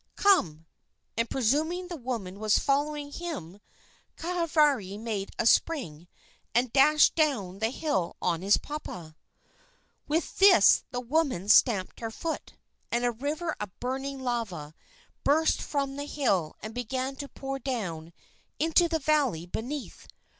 [0.15, 0.65] Come!"
[1.15, 3.59] And, presuming the woman was following him,
[4.17, 6.07] Kahavari made a spring
[6.55, 9.15] and dashed down the hill on his papa.
[10.07, 12.53] With this the woman stamped her foot,
[12.91, 14.73] and a river of burning lava
[15.23, 18.11] burst from the hill and began to pour down
[18.57, 20.07] into the valley beneath.